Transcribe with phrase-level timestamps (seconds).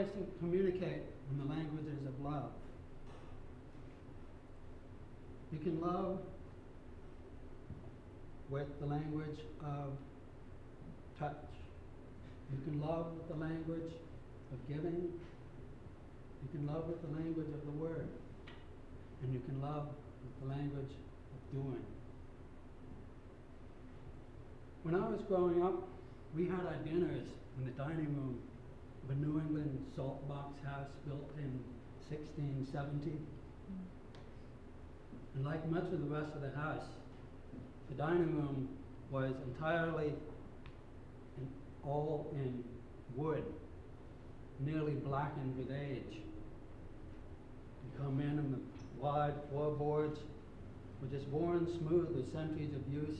[0.00, 2.50] ways to communicate in the languages of love.
[5.52, 6.18] You can love
[8.48, 9.92] with the language of
[11.18, 11.34] touch.
[12.52, 13.92] You can love with the language
[14.52, 15.12] of giving.
[16.42, 18.08] You can love with the language of the word.
[19.22, 19.88] And you can love
[20.24, 21.84] with the language of doing.
[24.82, 25.88] When I was growing up,
[26.34, 27.26] we had our dinners
[27.58, 28.38] in the dining room
[29.04, 31.60] of a New England salt box house built in
[32.08, 33.10] 1670.
[33.10, 33.16] Hmm.
[35.36, 36.84] And like much of the rest of the house,
[37.88, 38.68] the dining room
[39.10, 40.12] was entirely
[41.38, 41.48] in,
[41.84, 42.64] all in
[43.16, 43.44] wood,
[44.60, 46.18] nearly blackened with age.
[47.84, 48.60] You come in and the
[49.00, 50.20] wide floorboards
[51.00, 53.18] were just worn smooth with centuries of use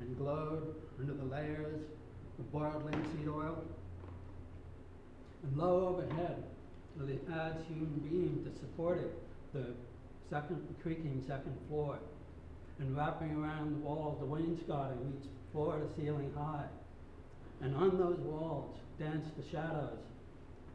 [0.00, 1.80] and glowed under the layers
[2.38, 3.64] of boiled linseed oil.
[5.42, 6.42] And low overhead
[6.98, 9.10] were the adze hewn beams that supported
[9.52, 9.74] the
[10.30, 11.98] second, creaking second floor.
[12.78, 16.66] And wrapping around the walls, the wainscoting reached floor to ceiling high.
[17.60, 19.98] And on those walls danced the shadows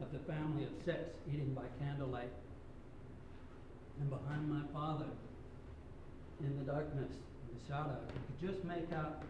[0.00, 2.32] of the family of six eating by candlelight.
[4.00, 5.10] And behind my father,
[6.40, 7.10] in the darkness,
[7.52, 9.22] the shadow, you could just make out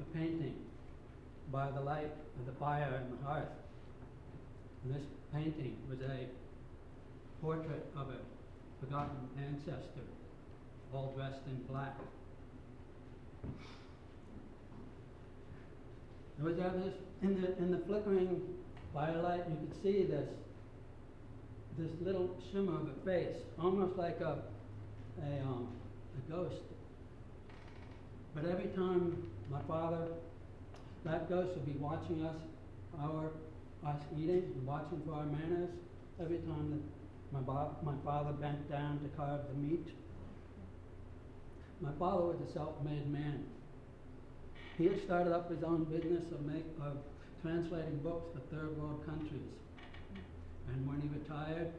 [0.00, 0.56] a painting
[1.52, 3.48] by the light of the fire and the hearth.
[4.84, 6.26] This painting was a
[7.42, 10.06] portrait of a forgotten ancestor,
[10.92, 11.96] all dressed in black.
[16.38, 18.40] There was this in the in the flickering
[18.94, 20.28] firelight, you could see this
[21.76, 24.38] this little shimmer of a face, almost like a
[25.22, 25.68] a um,
[26.16, 26.62] a ghost.
[28.34, 30.08] But every time my father,
[31.04, 32.36] that ghost would be watching us,
[32.98, 33.30] our
[33.86, 35.70] us eating and watching for our manners.
[36.20, 36.82] Every time that
[37.32, 39.88] my, bo- my father bent down to carve the meat.
[41.80, 43.44] My father was a self-made man.
[44.76, 46.96] He had started up his own business of, make, of
[47.42, 49.52] translating books for third world countries.
[50.68, 51.72] And when he retired,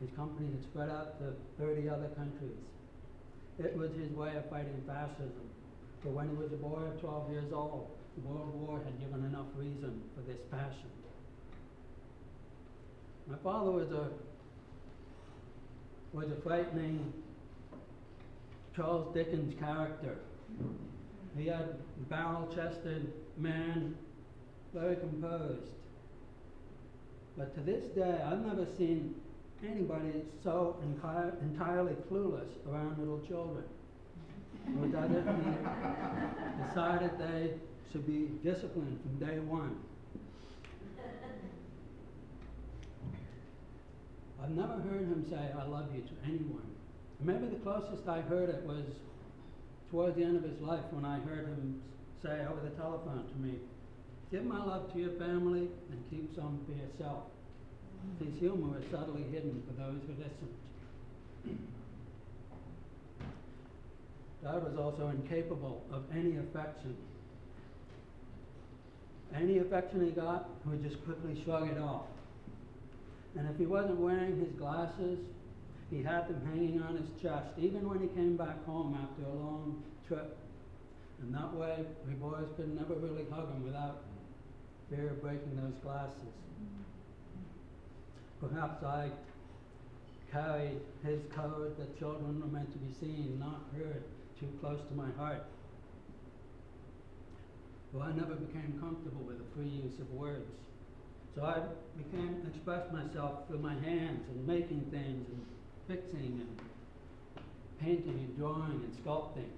[0.00, 2.58] his company had spread out to 30 other countries.
[3.58, 5.48] It was his way of fighting fascism.
[6.02, 7.90] For when he was a boy of 12 years old,
[8.22, 10.90] World War had given enough reason for this passion.
[13.26, 14.10] My father was a
[16.12, 17.12] was a frightening
[18.76, 20.18] Charles Dickens character.
[21.36, 21.74] He had
[22.08, 23.96] barrel-chested man,
[24.72, 25.72] very composed.
[27.36, 29.16] But to this day, I've never seen
[29.68, 33.64] anybody so enki- entirely clueless around little children.
[36.68, 37.54] Decided they
[37.92, 39.76] should be disciplined from day one.
[44.42, 46.68] I've never heard him say, I love you to anyone.
[47.20, 48.84] Maybe the closest I heard it was
[49.90, 51.80] towards the end of his life when I heard him
[52.22, 53.54] say over the telephone to me,
[54.30, 57.24] Give my love to your family and keep some for yourself.
[58.18, 61.58] His humor is subtly hidden for those who listened.
[64.42, 66.96] God was also incapable of any affection.
[69.34, 72.06] Any affection he got, he would just quickly shrug it off.
[73.36, 75.18] And if he wasn't wearing his glasses,
[75.90, 79.34] he had them hanging on his chest, even when he came back home after a
[79.34, 80.36] long trip.
[81.20, 84.02] And that way, we boys could never really hug him without
[84.88, 86.34] fear of breaking those glasses.
[88.40, 89.10] Perhaps I
[90.30, 94.02] carried his code that children were meant to be seen, not heard,
[94.38, 95.44] too close to my heart.
[98.02, 100.50] I never became comfortable with the free use of words.
[101.36, 101.62] So I
[101.96, 105.46] became expressed myself through my hands and making things and
[105.86, 106.58] fixing and
[107.80, 109.50] painting and drawing and sculpting.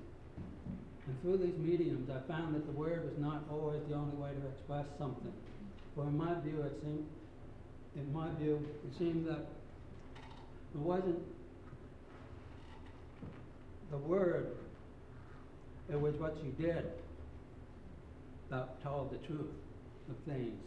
[1.07, 4.31] And through these mediums, I found that the word was not always the only way
[4.31, 5.33] to express something.
[5.95, 7.07] For in my view, it seemed,
[7.97, 9.47] in my view, it seemed that
[10.75, 11.21] it wasn't
[13.91, 14.57] the word,
[15.91, 16.85] it was what you did
[18.51, 19.51] that told the truth
[20.09, 20.61] of things.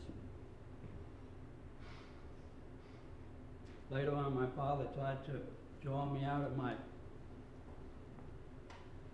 [3.90, 5.40] Later on, my father tried to
[5.82, 6.74] draw me out of my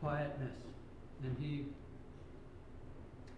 [0.01, 0.55] quietness,
[1.23, 1.65] and he,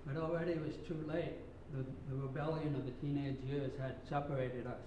[0.05, 1.33] but already it was too late.
[1.73, 4.79] The, the rebellion of the teenage years had separated us,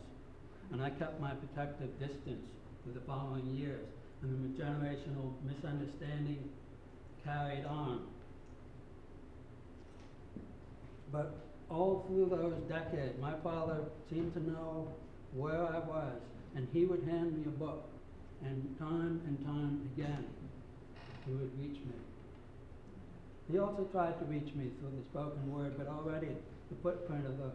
[0.73, 2.43] and I kept my protective distance
[2.85, 3.87] for the following years,
[4.23, 6.49] and the generational misunderstanding
[7.25, 8.07] carried on.
[11.13, 11.35] But
[11.69, 13.79] all through those decades, my father
[14.09, 14.89] seemed to know
[15.35, 16.21] where I was,
[16.55, 17.89] and he would hand me a book,
[18.45, 20.25] and time and time again,
[21.27, 21.95] he would reach me.
[23.51, 26.29] He also tried to reach me through the spoken word, but already
[26.71, 27.51] the footprint of the,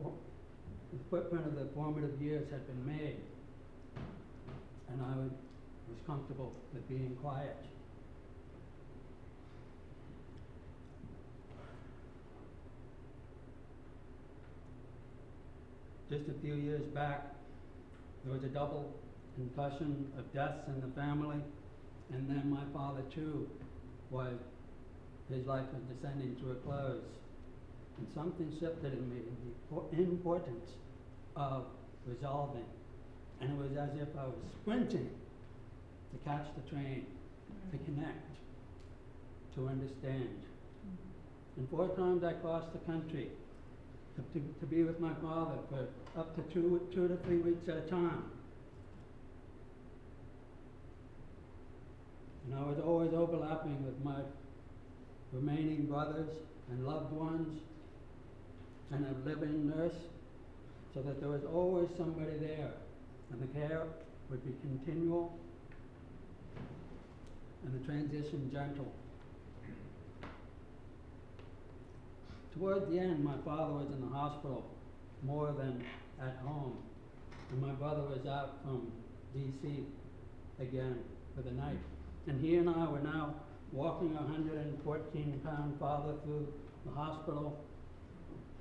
[0.00, 3.16] the footprint of the formative years had been made,
[4.88, 7.56] and I was comfortable with being quiet.
[16.10, 17.34] Just a few years back,
[18.24, 18.94] there was a double
[19.36, 21.40] concussion of deaths in the family,
[22.12, 23.48] and then my father too
[24.10, 24.34] was,
[25.30, 27.02] his life was descending to a close.
[27.96, 29.22] And something shifted in me,
[29.92, 30.70] the importance
[31.36, 31.64] of
[32.06, 32.66] resolving.
[33.40, 35.08] And it was as if I was sprinting
[36.12, 37.06] to catch the train,
[37.70, 37.94] to mm-hmm.
[37.94, 38.36] connect,
[39.54, 40.36] to understand.
[40.38, 41.60] Mm-hmm.
[41.60, 43.30] And four times I crossed the country
[44.16, 47.68] to, to, to be with my father for up to two, two to three weeks
[47.68, 48.24] at a time.
[52.46, 54.20] And I was always overlapping with my
[55.32, 56.28] remaining brothers
[56.70, 57.60] and loved ones
[58.90, 59.96] and a living nurse,
[60.92, 62.70] so that there was always somebody there,
[63.32, 63.82] and the care
[64.30, 65.36] would be continual
[67.64, 68.92] and the transition gentle.
[72.58, 74.64] Towards the end, my father was in the hospital
[75.24, 75.84] more than
[76.22, 76.78] at home,
[77.50, 78.92] and my brother was out from
[79.36, 79.84] DC
[80.60, 81.00] again
[81.34, 81.78] for the night.
[82.28, 83.34] And he and I were now
[83.72, 86.46] walking a hundred and fourteen pound father through
[86.86, 87.64] the hospital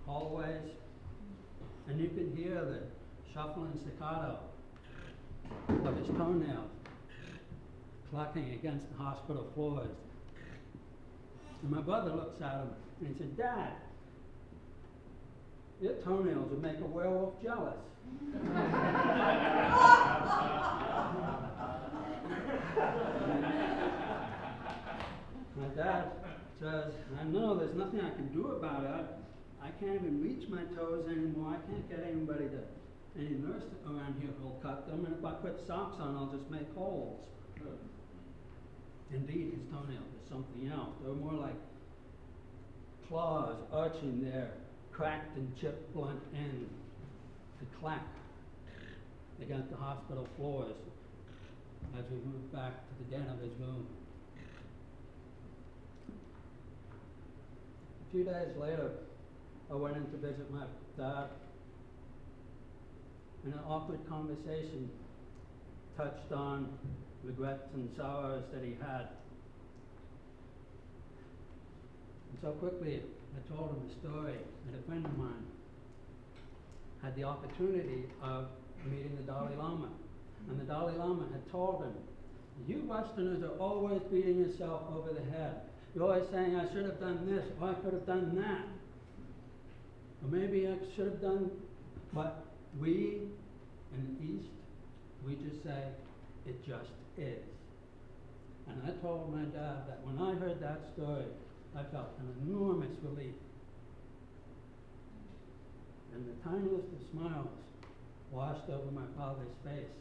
[0.08, 0.72] hallways,
[1.88, 2.82] and you could hear the
[3.32, 4.40] shuffling staccato
[5.70, 6.72] of his toenails
[8.10, 9.96] clacking against the hospital floors.
[11.64, 12.70] And my brother looks at him
[13.00, 13.72] and he said, Dad,
[15.82, 17.80] your toenails would make a werewolf jealous.
[25.56, 26.12] My dad
[26.60, 29.06] says, I know there's nothing I can do about it.
[29.62, 31.56] I can't even reach my toes anymore.
[31.56, 32.60] I can't get anybody to,
[33.18, 35.06] any nurse around here who'll cut them.
[35.06, 37.26] And if I put socks on, I'll just make holes.
[39.14, 40.90] Indeed, his toenails were something else.
[41.02, 41.56] They were more like
[43.08, 44.52] claws arching their
[44.92, 46.68] cracked and chipped blunt end
[47.60, 48.08] to clack
[49.42, 50.76] against the hospital floors
[51.98, 53.86] as we moved back to the den of his room.
[58.08, 58.92] A few days later,
[59.72, 60.66] I went in to visit my
[60.98, 61.30] dad,
[63.44, 64.90] and an awkward conversation
[65.98, 66.70] touched on
[67.24, 69.08] regrets and sorrows that he had.
[72.32, 73.02] And so quickly,
[73.36, 75.46] I told him a story that a friend of mine
[77.02, 78.46] had the opportunity of
[78.86, 79.90] meeting the Dalai Lama.
[80.50, 81.94] And the Dalai Lama had told him,
[82.68, 85.62] You Westerners are always beating yourself over the head.
[85.96, 88.66] You're always saying, I should have done this, or I could have done that.
[90.24, 91.52] Or maybe I should have done,
[92.14, 92.46] but
[92.80, 93.22] we
[93.94, 94.50] in the East,
[95.26, 95.84] we just say,
[96.46, 97.44] it just is.
[98.68, 101.28] And I told my dad that when I heard that story,
[101.76, 103.36] I felt an enormous relief.
[106.14, 107.48] And the tiniest of smiles
[108.32, 109.94] washed over my father's face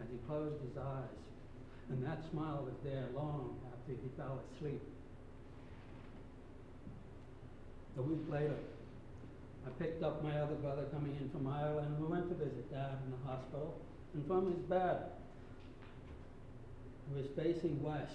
[0.00, 1.18] as he closed his eyes.
[1.90, 4.82] And that smile was there long after he fell asleep.
[7.98, 8.54] A week later,
[9.66, 12.70] I picked up my other brother coming in from Ireland, and we went to visit
[12.70, 13.80] Dad in the hospital.
[14.14, 15.17] And from his bed,
[17.14, 18.12] was facing west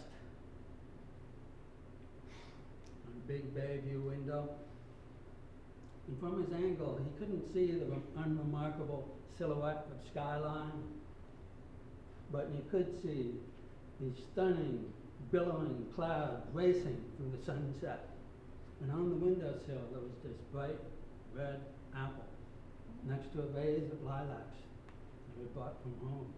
[3.08, 4.50] on a big bay view window.
[6.08, 7.88] And from his angle, he couldn't see the
[8.22, 10.84] unremarkable silhouette of skyline,
[12.32, 13.36] but he could see
[14.00, 14.86] these stunning,
[15.32, 18.10] billowing clouds racing through the sunset.
[18.82, 20.80] And on the windowsill, there was this bright
[21.34, 21.62] red
[21.96, 22.26] apple
[23.08, 24.58] next to a vase of lilacs
[25.28, 26.34] that we brought from home.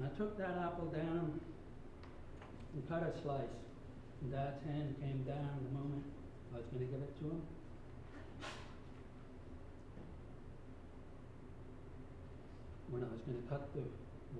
[0.00, 1.38] And I took that apple down
[2.72, 3.52] and cut a slice.
[4.22, 6.04] And Dad's hand came down the moment
[6.54, 7.42] I was going to give it to him.
[12.88, 13.82] When I was going to cut the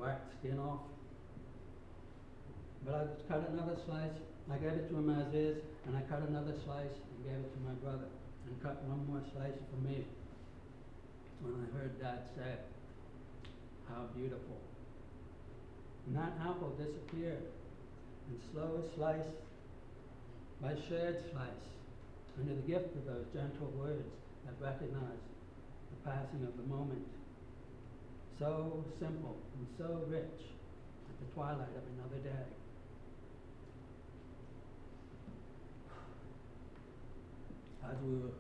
[0.01, 0.81] wax skin off.
[2.87, 4.17] But I cut another slice.
[4.51, 7.53] I gave it to him as is, and I cut another slice and gave it
[7.53, 8.09] to my brother,
[8.47, 10.07] and cut one more slice for me.
[11.43, 12.57] When I heard Dad say,
[13.87, 14.70] "How beautiful."
[16.07, 17.43] And that apple disappeared.
[18.29, 19.33] And slow slice
[20.63, 21.67] by shared slice,
[22.39, 24.09] under the gift of those gentle words
[24.45, 25.25] that recognize
[25.91, 27.07] the passing of the moment.
[28.39, 30.41] So simple and so rich
[31.09, 32.45] at the twilight of another day.
[37.85, 38.37] As we were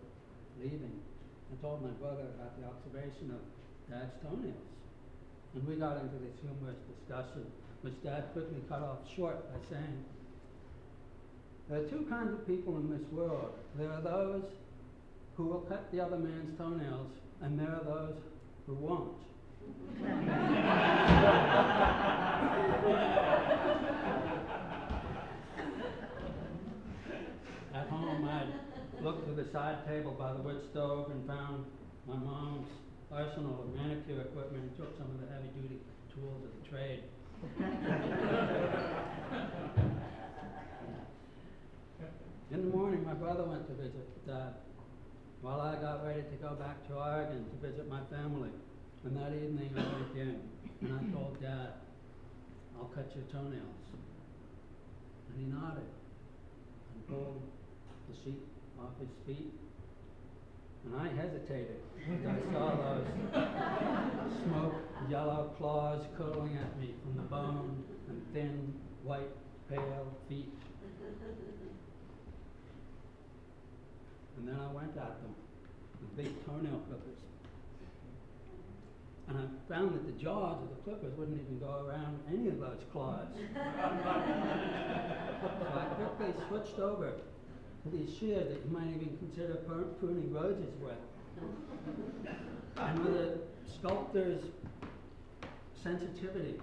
[0.63, 1.01] leaving,
[1.51, 3.41] I told my brother about the observation of
[3.91, 4.80] Dad's toenails.
[5.55, 7.45] And we got into this humorous discussion,
[7.83, 10.05] which Dad quickly cut off short by saying,
[11.69, 13.53] There are two kinds of people in this world.
[13.77, 14.45] There are those
[15.37, 17.11] who will cut the other man's toenails,
[17.43, 18.17] and there are those
[18.67, 19.17] who won't.
[27.75, 28.45] At home, I
[29.03, 31.65] looked to the side table by the wood stove and found
[32.07, 32.69] my mom's
[33.13, 35.81] arsenal of manicure equipment and took some of the heavy duty
[36.15, 37.03] tools of the trade.
[42.51, 44.55] In the morning, my brother went to visit Dad,
[45.41, 48.51] while I got ready to go back to Oregon to visit my family.
[49.05, 50.41] And that evening, I went in
[50.83, 51.75] and I told Dad,
[52.77, 53.87] I'll cut your toenails.
[55.31, 55.87] And he nodded
[56.95, 57.43] and pulled
[58.11, 58.43] the sheet
[58.79, 59.53] off his feet.
[60.85, 63.07] And I hesitated as I saw those
[64.45, 64.75] smoke
[65.09, 69.31] yellow claws curling at me from the bone and thin, white,
[69.69, 70.53] pale feet.
[74.39, 75.35] And then I went at them
[76.01, 77.19] with big toenail clippers.
[79.29, 82.59] And I found that the jaws of the clippers wouldn't even go around any of
[82.59, 83.29] those claws.
[83.55, 83.61] so
[85.73, 87.13] I quickly switched over
[87.87, 90.93] these shears that you might even consider pr- pruning roses with.
[92.77, 93.39] and with a
[93.79, 94.43] sculptor's
[95.83, 96.61] sensitivity,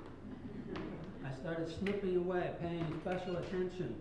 [1.26, 3.96] I started snipping away, paying special attention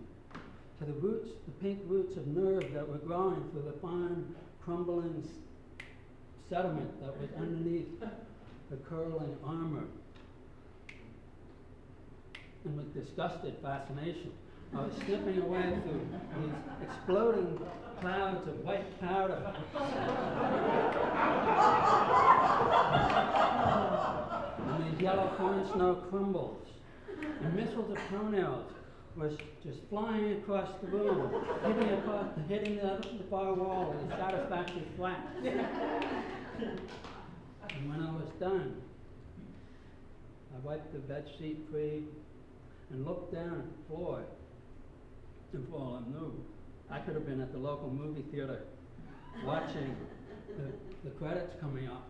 [0.79, 5.23] to the roots, the pink roots of nerve that were growing through the fine, crumbling
[5.25, 5.85] s-
[6.51, 7.89] sediment that was underneath
[8.71, 9.85] the curling armor.
[12.65, 14.33] And with disgusted fascination,
[14.75, 16.07] Uh, I was snipping away through
[16.41, 17.59] these exploding
[18.01, 19.55] clouds of white powder.
[24.67, 26.67] and these yellow corn snow crumbles.
[27.43, 28.71] And missiles of toenails
[29.17, 29.33] was
[29.65, 31.33] just flying across the room,
[31.65, 35.25] hitting, across, hitting the, the far wall with a satisfactory flash.
[35.43, 36.79] and
[37.89, 38.83] when I was done,
[40.55, 42.05] I wiped the bed sheet free
[42.91, 43.87] and looked down at
[45.65, 45.99] floor.
[45.99, 46.15] And
[46.91, 48.63] I could have been at the local movie theater
[49.45, 49.97] watching
[50.57, 52.09] the, the credits coming up.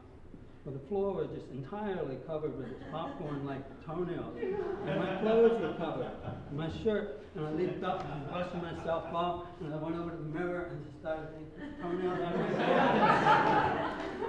[0.64, 4.36] But the floor was just entirely covered with popcorn-like toenails.
[4.36, 6.10] And my clothes were covered,
[6.52, 10.16] my shirt, and I leaped up and brushed myself off, and I went over to
[10.16, 12.46] the mirror and just started taking toenails out of my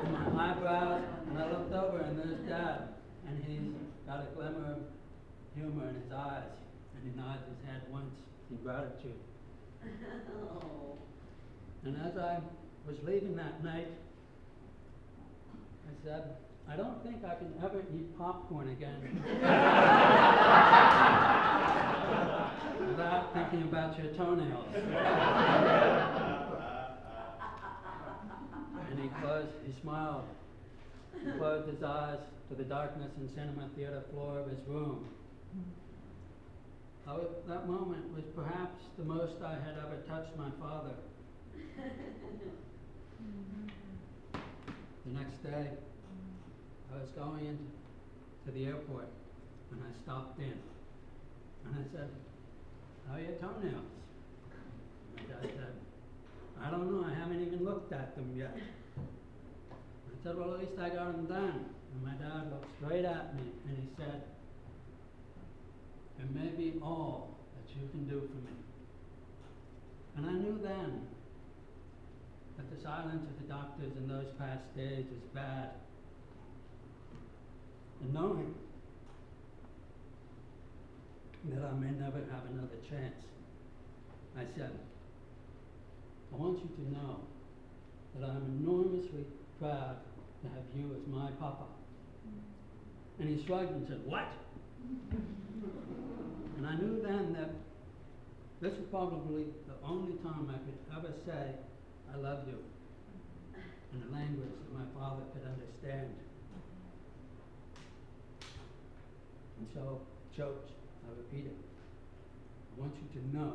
[0.06, 2.94] and my eyebrows, and I looked over, and there's Dad,
[3.28, 3.74] and he's
[4.06, 4.80] got a glimmer of
[5.56, 6.54] humor in his eyes,
[6.94, 8.14] and he nods his head once
[8.50, 9.20] in gratitude.
[11.86, 12.40] And as I
[12.86, 13.88] was leaving that night,
[15.88, 16.24] I said,
[16.70, 19.00] I don't think I can ever eat popcorn again
[22.90, 24.66] without thinking about your toenails.
[28.90, 30.26] and he closed, he smiled,
[31.24, 35.08] he closed his eyes to the darkness and cinema theater floor of his room.
[37.08, 40.92] That moment was perhaps the most I had ever touched my father.
[41.56, 41.88] Mm-hmm.
[45.06, 45.70] The next day,
[46.94, 47.64] I was going into
[48.46, 49.08] to the airport
[49.72, 50.60] and I stopped in.
[51.66, 52.10] And I said,
[53.08, 53.86] How are your toenails?
[55.16, 55.76] My dad said,
[56.62, 58.54] I don't know, I haven't even looked at them yet.
[58.98, 59.00] I
[60.24, 61.70] said, Well, at least I got them done.
[61.94, 64.24] And my dad looked straight at me and he said,
[66.20, 68.58] It may be all that you can do for me.
[70.16, 71.08] And I knew then
[72.58, 75.70] that the silence of the doctors in those past days is bad.
[78.02, 78.56] And knowing
[81.46, 83.16] that I may never have another chance,
[84.38, 84.72] I said,
[86.34, 87.20] I want you to know
[88.16, 89.26] that I'm enormously
[89.60, 89.98] proud
[90.42, 91.66] to have you as my papa.
[93.20, 94.28] And he shrugged and said, What?
[96.58, 97.52] And I knew then that
[98.60, 101.54] this was probably the only time I could ever say,
[102.12, 102.58] I love you,
[103.94, 106.16] in a language that my father could understand.
[109.60, 110.02] And so,
[110.36, 110.72] choked,
[111.06, 113.54] I repeated, I want you to know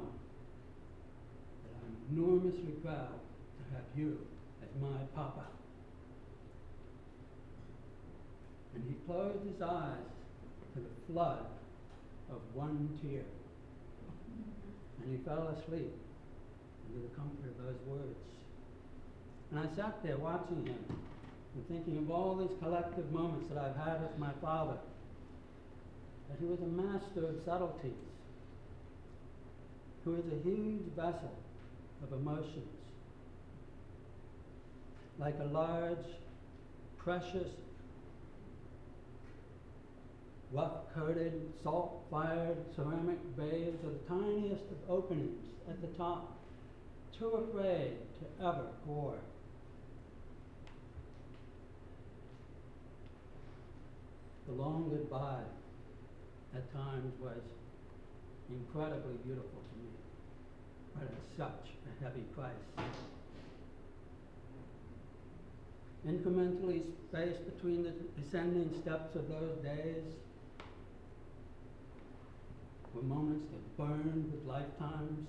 [1.65, 3.19] that I'm enormously proud
[3.59, 4.19] to have you
[4.63, 5.47] as my papa.
[8.75, 10.22] And he closed his eyes
[10.75, 11.47] to the flood
[12.31, 13.25] of one tear.
[15.03, 15.93] And he fell asleep
[16.89, 18.19] under the comfort of those words.
[19.51, 20.79] And I sat there watching him
[21.55, 24.79] and thinking of all these collective moments that I've had with my father.
[26.31, 27.93] That he was a master of subtleties,
[30.05, 31.37] who is a huge vessel
[32.03, 32.67] of emotions,
[35.19, 36.07] like a large,
[36.97, 37.49] precious,
[40.53, 41.33] rough coated,
[41.63, 46.39] salt fired ceramic vase with the tiniest of openings at the top,
[47.19, 49.15] too afraid to ever pour.
[54.47, 55.45] The long goodbye
[56.55, 57.41] at times was
[58.51, 59.89] incredibly beautiful to me,
[60.95, 62.53] but at such a heavy price.
[66.07, 70.03] Incrementally spaced between the descending steps of those days
[72.95, 75.27] were moments that burned with lifetimes,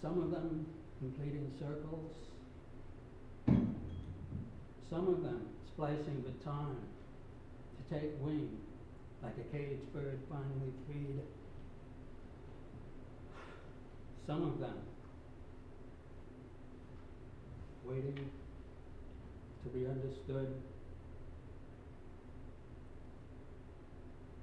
[0.00, 0.66] some of them
[0.98, 2.12] completing circles,
[4.88, 6.76] some of them splicing with time
[7.76, 8.48] to take wing
[9.22, 11.20] like a caged bird finally freed.
[14.26, 14.76] Some of them
[17.84, 18.30] waiting
[19.62, 20.54] to be understood.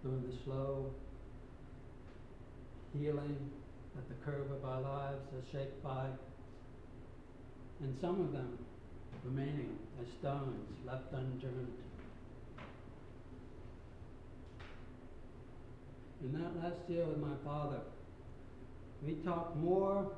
[0.02, 0.92] During the slow
[3.00, 3.52] healing
[3.96, 6.08] that the curve of our lives is shaped by,
[7.82, 8.58] and some of them
[9.24, 11.74] remaining as stones left unturned.
[16.24, 17.82] In that last year with my father,
[19.06, 20.10] we talked more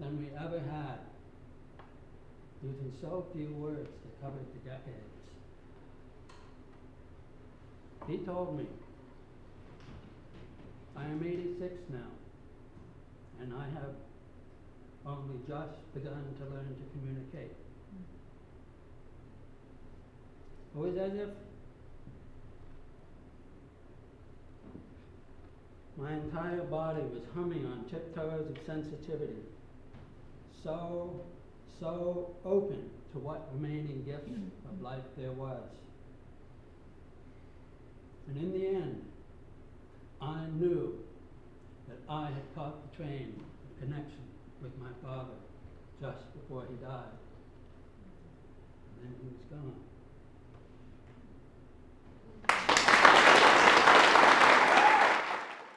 [0.00, 0.98] than we ever had,
[2.62, 5.08] using so few words that covered the decades.
[8.08, 8.66] He told me,
[10.98, 12.10] I am 86 now,
[13.40, 13.94] and I have
[15.06, 17.54] only just begun to learn to communicate.
[20.74, 20.80] Hmm.
[20.80, 21.28] It was as if
[25.96, 29.42] my entire body was humming on tiptoes of sensitivity,
[30.64, 31.20] so,
[31.78, 34.48] so open to what remaining gifts hmm.
[34.68, 35.62] of life there was.
[38.26, 39.04] And in the end,
[40.20, 40.98] I knew
[41.88, 44.24] that I had caught the train of connection
[44.60, 45.38] with my father
[46.00, 47.16] just before he died.
[48.96, 49.74] And then he was gone.